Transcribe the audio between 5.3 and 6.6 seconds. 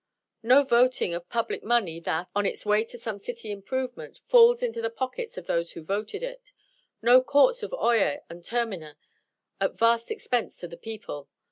of those who voted it.